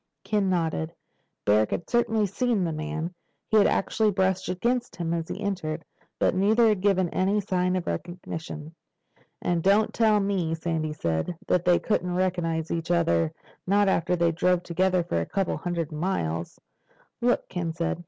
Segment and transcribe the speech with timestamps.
[0.23, 0.95] Ken nodded.
[1.45, 3.13] Barrack had certainly seen the man.
[3.49, 5.85] He had actually brushed against him as he entered.
[6.17, 8.73] But neither had given any sign of recognition.
[9.43, 14.63] "And don't tell me," Sandy said, "that they couldn't recognize each other—not after they drove
[14.63, 16.59] together for a couple of hundred miles."
[17.21, 17.99] "Look," Ken said.